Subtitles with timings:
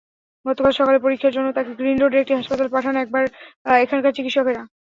[0.45, 2.95] গতকাল সকালে পরীক্ষার জন্য তাঁকে গ্রিন রোডের একটি হাসপাতালে পাঠান
[3.83, 4.61] এখানকার চিকিৎসকেরা।